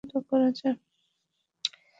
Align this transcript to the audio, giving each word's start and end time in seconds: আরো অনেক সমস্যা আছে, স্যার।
আরো 0.03 0.07
অনেক 0.07 0.19
সমস্যা 0.19 0.47
আছে, 0.49 0.59
স্যার। 0.59 0.75